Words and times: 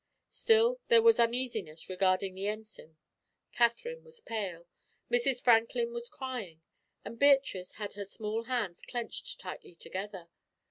Still 0.31 0.79
there 0.87 1.03
was 1.03 1.19
uneasiness 1.19 1.87
regarding 1.87 2.33
the 2.33 2.47
Ensign. 2.47 2.97
Katherine 3.51 4.03
was 4.03 4.19
pale, 4.19 4.65
Mrs. 5.11 5.43
Franklin 5.43 5.93
was 5.93 6.09
crying, 6.09 6.63
and 7.05 7.19
Beatrice 7.19 7.73
had 7.73 7.93
her 7.93 8.05
small 8.05 8.45
hands 8.45 8.81
clenched 8.81 9.39
tightly 9.39 9.75
together. 9.75 10.29